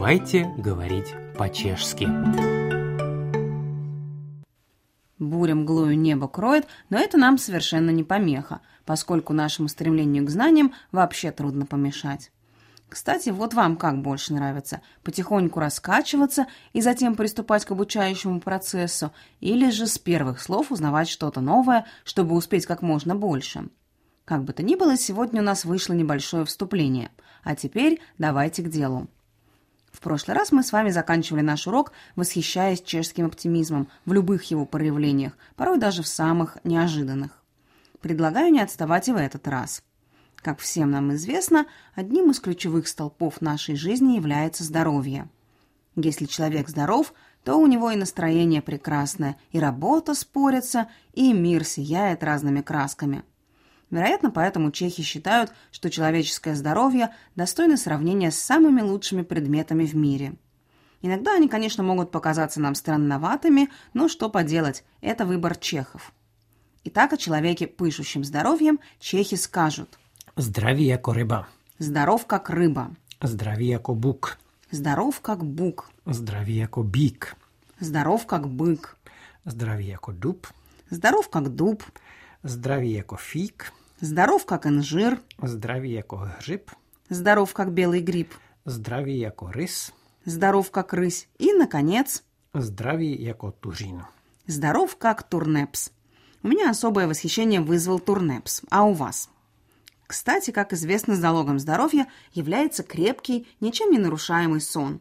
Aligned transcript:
Давайте 0.00 0.46
говорить 0.56 1.14
по-чешски. 1.36 2.08
Буря 5.18 5.54
мглою 5.54 5.98
небо 5.98 6.26
кроет, 6.26 6.66
но 6.88 6.98
это 6.98 7.18
нам 7.18 7.36
совершенно 7.36 7.90
не 7.90 8.02
помеха, 8.02 8.62
поскольку 8.86 9.34
нашему 9.34 9.68
стремлению 9.68 10.24
к 10.24 10.30
знаниям 10.30 10.72
вообще 10.90 11.32
трудно 11.32 11.66
помешать. 11.66 12.32
Кстати, 12.88 13.28
вот 13.28 13.52
вам 13.52 13.76
как 13.76 14.00
больше 14.00 14.32
нравится– 14.32 14.80
потихоньку 15.02 15.60
раскачиваться 15.60 16.46
и 16.72 16.80
затем 16.80 17.14
приступать 17.14 17.66
к 17.66 17.72
обучающему 17.72 18.40
процессу, 18.40 19.12
или 19.40 19.68
же 19.68 19.86
с 19.86 19.98
первых 19.98 20.40
слов 20.40 20.72
узнавать 20.72 21.10
что-то 21.10 21.42
новое, 21.42 21.84
чтобы 22.04 22.36
успеть 22.36 22.64
как 22.64 22.80
можно 22.80 23.14
больше. 23.14 23.68
Как 24.24 24.44
бы 24.44 24.54
то 24.54 24.62
ни 24.62 24.76
было, 24.76 24.96
сегодня 24.96 25.42
у 25.42 25.44
нас 25.44 25.66
вышло 25.66 25.92
небольшое 25.92 26.46
вступление. 26.46 27.10
А 27.44 27.54
теперь 27.54 28.00
давайте 28.16 28.62
к 28.62 28.70
делу. 28.70 29.06
В 29.90 30.00
прошлый 30.00 30.36
раз 30.36 30.52
мы 30.52 30.62
с 30.62 30.72
вами 30.72 30.90
заканчивали 30.90 31.42
наш 31.42 31.66
урок, 31.66 31.92
восхищаясь 32.16 32.82
чешским 32.82 33.26
оптимизмом 33.26 33.88
в 34.04 34.12
любых 34.12 34.44
его 34.44 34.66
проявлениях, 34.66 35.36
порой 35.56 35.78
даже 35.78 36.02
в 36.02 36.08
самых 36.08 36.58
неожиданных. 36.64 37.42
Предлагаю 38.00 38.52
не 38.52 38.60
отставать 38.60 39.08
и 39.08 39.12
в 39.12 39.16
этот 39.16 39.46
раз– 39.48 39.82
как 40.42 40.58
всем 40.60 40.90
нам 40.90 41.12
известно, 41.14 41.66
одним 41.94 42.30
из 42.30 42.40
ключевых 42.40 42.88
столпов 42.88 43.40
нашей 43.40 43.76
жизни 43.76 44.14
является 44.14 44.64
здоровье. 44.64 45.28
Если 45.96 46.24
человек 46.24 46.68
здоров, 46.68 47.12
то 47.44 47.56
у 47.56 47.66
него 47.66 47.90
и 47.90 47.96
настроение 47.96 48.62
прекрасное, 48.62 49.36
и 49.50 49.58
работа 49.58 50.14
спорится, 50.14 50.88
и 51.12 51.32
мир 51.32 51.64
сияет 51.64 52.22
разными 52.22 52.62
красками. 52.62 53.22
Вероятно, 53.90 54.30
поэтому 54.30 54.70
чехи 54.70 55.02
считают, 55.02 55.52
что 55.72 55.90
человеческое 55.90 56.54
здоровье 56.54 57.14
достойно 57.36 57.76
сравнения 57.76 58.30
с 58.30 58.38
самыми 58.38 58.82
лучшими 58.82 59.22
предметами 59.22 59.84
в 59.84 59.94
мире. 59.94 60.34
Иногда 61.02 61.34
они, 61.34 61.48
конечно, 61.48 61.82
могут 61.82 62.10
показаться 62.10 62.60
нам 62.60 62.74
странноватыми, 62.74 63.70
но 63.94 64.08
что 64.08 64.28
поделать, 64.28 64.84
это 65.00 65.24
выбор 65.24 65.56
чехов. 65.56 66.12
Итак, 66.84 67.12
о 67.12 67.16
человеке, 67.16 67.66
пышущем 67.66 68.24
здоровьем, 68.24 68.80
чехи 68.98 69.36
скажут– 69.36 69.98
Здравý 70.36 70.86
jako 70.86 71.12
ryba. 71.12 71.44
Здоров, 71.78 72.26
как 72.26 72.50
рыба. 72.50 72.90
Здравý 73.22 73.68
jako 73.68 73.94
бук. 73.94 74.38
Здоров, 74.70 75.20
как 75.20 75.44
бук. 75.44 75.90
Здравý 76.06 76.56
jako 76.56 76.82
бик. 76.82 77.36
Здоров, 77.80 78.26
как 78.26 78.46
бык. 78.46 78.96
Здравý 79.44 79.86
jako 79.86 80.12
дуб. 80.12 80.46
Здоров, 80.90 81.28
как 81.28 81.48
дуб. 81.48 81.82
Здравý 82.42 82.92
jako 82.92 83.16
фиг. 83.16 83.72
Здоров, 84.00 84.46
как 84.46 84.66
инжир. 84.66 85.20
Здравý 85.42 85.92
jako 85.92 86.16
hřib. 86.16 86.70
Здоров, 87.10 87.52
как 87.54 87.72
белый 87.72 88.00
гриб. 88.00 88.32
Здравý 88.64 89.18
jako 89.18 89.50
рыс. 89.52 89.92
Здоров, 90.24 90.70
как 90.70 90.94
рысь. 90.94 91.28
И, 91.38 91.52
наконец, 91.52 92.22
Здравý 92.54 93.22
jako 93.24 93.50
туřин. 93.60 94.02
здоров, 94.46 94.96
как 94.96 95.22
турнепс. 95.22 95.90
У 96.42 96.48
меня 96.48 96.70
особое 96.70 97.06
восхищение 97.06 97.60
вызвал 97.60 97.98
турнепс. 98.00 98.62
А 98.70 98.84
у 98.84 98.92
вас? 98.92 99.28
Кстати, 100.06 100.50
как 100.50 100.72
известно, 100.72 101.14
залогом 101.14 101.58
здоровья 101.58 102.06
является 102.32 102.82
крепкий, 102.82 103.46
ничем 103.60 103.90
не 103.92 103.98
нарушаемый 103.98 104.60
сон. 104.60 105.00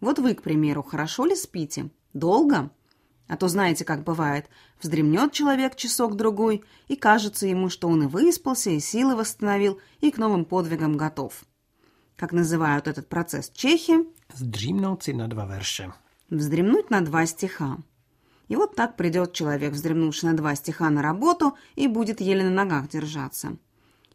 Вот 0.00 0.18
вы, 0.18 0.34
к 0.34 0.42
примеру, 0.42 0.82
хорошо 0.82 1.26
ли 1.26 1.36
спите? 1.36 1.90
Долго? 2.14 2.70
А 3.30 3.36
то 3.36 3.46
знаете, 3.46 3.84
как 3.84 4.02
бывает, 4.02 4.46
вздремнет 4.82 5.32
человек 5.32 5.76
часок-другой, 5.76 6.64
и 6.88 6.96
кажется 6.96 7.46
ему, 7.46 7.68
что 7.68 7.86
он 7.86 8.02
и 8.02 8.06
выспался, 8.06 8.70
и 8.70 8.80
силы 8.80 9.14
восстановил, 9.14 9.80
и 10.00 10.10
к 10.10 10.18
новым 10.18 10.44
подвигам 10.44 10.96
готов. 10.96 11.44
Как 12.16 12.32
называют 12.32 12.88
этот 12.88 13.08
процесс 13.08 13.52
чехи? 13.54 13.98
Si 14.34 15.12
na 15.12 15.28
dva 15.28 15.46
verše. 15.46 15.92
Вздремнуть 16.28 16.90
на 16.90 17.02
два 17.02 17.24
стиха. 17.24 17.78
И 18.48 18.56
вот 18.56 18.74
так 18.74 18.96
придет 18.96 19.32
человек, 19.32 19.74
вздремнувший 19.74 20.30
на 20.30 20.36
два 20.36 20.56
стиха 20.56 20.90
на 20.90 21.00
работу, 21.00 21.56
и 21.76 21.86
будет 21.86 22.20
еле 22.20 22.42
на 22.42 22.50
ногах 22.50 22.88
держаться. 22.88 23.56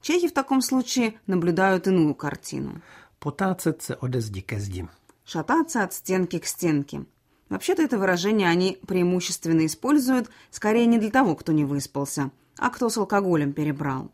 Чехи 0.00 0.28
в 0.28 0.32
таком 0.32 0.62
случае 0.62 1.20
наблюдают 1.26 1.86
иную 1.86 2.14
картину. 2.14 2.80
Se 3.20 3.94
ode 4.00 4.20
zdi 4.20 4.40
ke 4.40 4.58
zdi. 4.58 4.88
Шататься 5.26 5.82
от 5.84 5.92
стенки 5.92 6.38
к 6.38 6.46
стенке. 6.46 7.04
Вообще-то 7.52 7.82
это 7.82 7.98
выражение 7.98 8.48
они 8.48 8.78
преимущественно 8.88 9.66
используют 9.66 10.30
скорее 10.50 10.86
не 10.86 10.96
для 10.96 11.10
того, 11.10 11.36
кто 11.36 11.52
не 11.52 11.66
выспался, 11.66 12.30
а 12.56 12.70
кто 12.70 12.88
с 12.88 12.96
алкоголем 12.96 13.52
перебрал. 13.52 14.10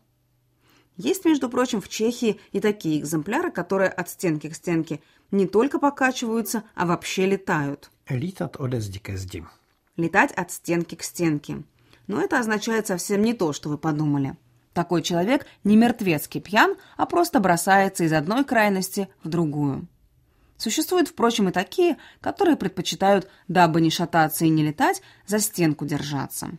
Есть, 0.97 1.23
между 1.23 1.49
прочим, 1.49 1.79
в 1.79 1.87
Чехии 1.87 2.37
и 2.51 2.59
такие 2.59 2.99
экземпляры, 2.99 3.49
которые 3.49 3.91
от 3.91 4.09
стенки 4.09 4.49
к 4.49 4.55
стенке 4.55 4.99
не 5.31 5.47
только 5.47 5.79
покачиваются, 5.79 6.65
а 6.75 6.85
вообще 6.85 7.27
летают. 7.27 7.89
Ke 8.09 8.19
zdi. 8.19 9.45
Летать 9.95 10.33
от 10.33 10.51
стенки 10.51 10.95
к 10.95 11.03
стенке. 11.03 11.63
Но 12.07 12.21
это 12.21 12.39
означает 12.39 12.87
совсем 12.87 13.21
не 13.21 13.33
то, 13.33 13.53
что 13.53 13.69
вы 13.69 13.77
подумали. 13.77 14.35
Такой 14.73 15.01
человек 15.01 15.45
не 15.63 15.77
мертвецкий 15.77 16.41
пьян, 16.41 16.75
а 16.97 17.05
просто 17.05 17.39
бросается 17.39 18.03
из 18.03 18.11
одной 18.11 18.43
крайности 18.43 19.07
в 19.23 19.29
другую. 19.29 19.87
Существуют, 20.59 21.07
впрочем, 21.07 21.47
и 21.47 21.53
такие, 21.53 21.97
которые 22.19 22.57
предпочитают, 22.57 23.29
дабы 23.47 23.79
не 23.79 23.89
шататься 23.89 24.43
и 24.43 24.49
не 24.49 24.61
летать, 24.61 25.01
за 25.25 25.39
стенку 25.39 25.85
держаться. 25.85 26.49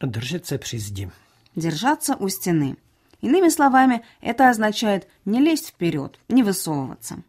Se 0.00 0.58
při 0.58 0.78
zdi. 0.78 1.10
Держаться 1.54 2.16
у 2.16 2.28
стены. 2.28 2.76
Иными 3.20 3.50
словами, 3.50 4.02
это 4.22 4.48
означает 4.48 5.08
не 5.26 5.40
лезть 5.40 5.68
вперед, 5.68 6.18
не 6.28 6.42
высовываться. 6.42 7.22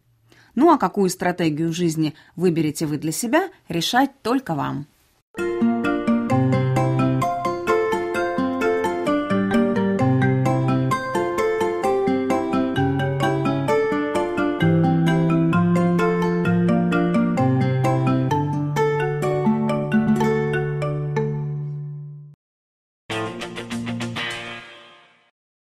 Ну 0.54 0.72
а 0.72 0.78
какую 0.78 1.10
стратегию 1.10 1.70
жизни 1.74 2.14
выберете 2.34 2.86
вы 2.86 2.96
для 2.96 3.12
себя, 3.12 3.50
решать 3.68 4.10
только 4.22 4.54
вам. 4.54 4.86